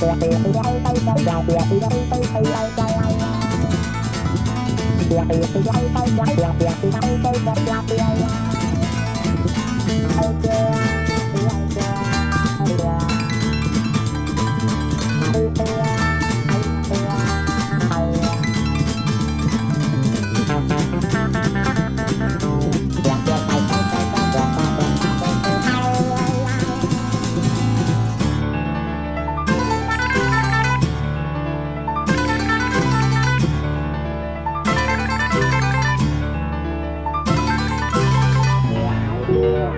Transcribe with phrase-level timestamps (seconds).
[0.00, 0.48] Yeah.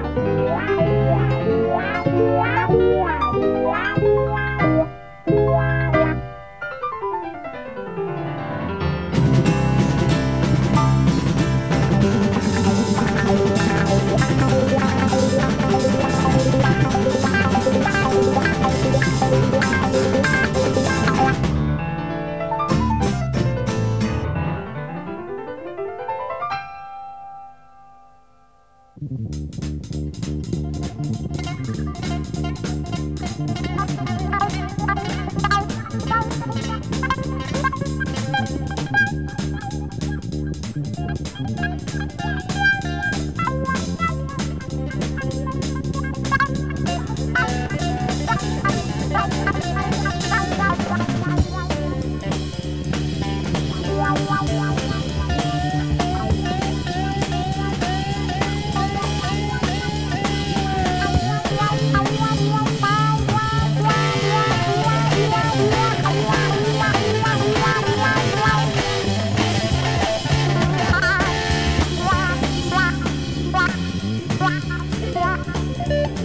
[0.02, 2.79] Wow, wow, wow, wow.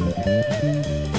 [0.06, 1.15] Música